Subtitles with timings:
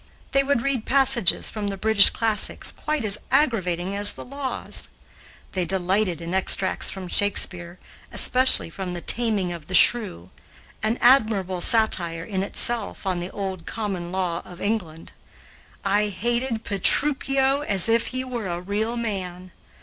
[0.31, 4.89] They would read passages from the British classics quite as aggravating as the laws.
[5.51, 7.77] They delighted in extracts from Shakespeare,
[8.11, 10.31] especially from "The Taming of the Shrew,"
[10.81, 15.11] an admirable satire in itself on the old common law of England.
[15.85, 19.51] I hated Petruchio as if he were a real man.